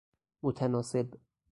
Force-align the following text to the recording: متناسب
متناسب 0.43 1.19